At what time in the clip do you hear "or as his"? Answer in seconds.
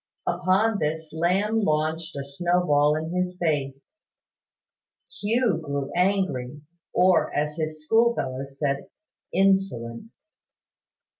6.91-7.85